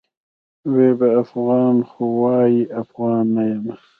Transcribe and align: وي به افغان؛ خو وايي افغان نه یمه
وي 0.73 0.89
به 0.99 1.07
افغان؛ 1.23 1.75
خو 1.89 2.03
وايي 2.21 2.61
افغان 2.81 3.25
نه 3.35 3.43
یمه 3.51 3.75